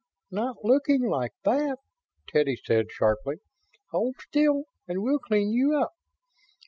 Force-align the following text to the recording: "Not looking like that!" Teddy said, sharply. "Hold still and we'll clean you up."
"Not 0.31 0.65
looking 0.65 1.03
like 1.07 1.33
that!" 1.43 1.77
Teddy 2.27 2.59
said, 2.65 2.87
sharply. 2.91 3.35
"Hold 3.91 4.15
still 4.19 4.63
and 4.87 5.03
we'll 5.03 5.19
clean 5.19 5.53
you 5.53 5.77
up." 5.79 5.93